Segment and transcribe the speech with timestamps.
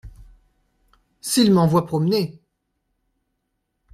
[1.21, 2.41] S’il m’envoie promener!